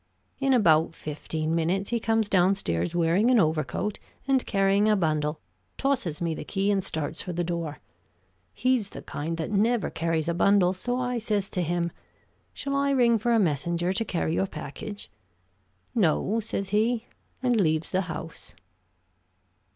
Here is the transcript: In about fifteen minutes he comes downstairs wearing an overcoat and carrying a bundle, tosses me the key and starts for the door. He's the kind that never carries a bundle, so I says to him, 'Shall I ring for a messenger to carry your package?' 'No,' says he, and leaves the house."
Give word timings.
In 0.39 0.51
about 0.51 0.95
fifteen 0.95 1.53
minutes 1.53 1.91
he 1.91 1.99
comes 1.99 2.27
downstairs 2.27 2.95
wearing 2.95 3.29
an 3.29 3.39
overcoat 3.39 3.99
and 4.27 4.43
carrying 4.47 4.87
a 4.87 4.95
bundle, 4.95 5.39
tosses 5.77 6.23
me 6.23 6.33
the 6.33 6.43
key 6.43 6.71
and 6.71 6.83
starts 6.83 7.21
for 7.21 7.33
the 7.33 7.43
door. 7.43 7.77
He's 8.51 8.89
the 8.89 9.03
kind 9.03 9.37
that 9.37 9.51
never 9.51 9.91
carries 9.91 10.27
a 10.27 10.33
bundle, 10.33 10.73
so 10.73 10.97
I 10.97 11.19
says 11.19 11.51
to 11.51 11.61
him, 11.61 11.91
'Shall 12.51 12.75
I 12.75 12.89
ring 12.89 13.19
for 13.19 13.31
a 13.31 13.37
messenger 13.37 13.93
to 13.93 14.03
carry 14.03 14.33
your 14.33 14.47
package?' 14.47 15.11
'No,' 15.93 16.39
says 16.39 16.69
he, 16.69 17.05
and 17.43 17.61
leaves 17.61 17.91
the 17.91 18.01
house." 18.09 18.55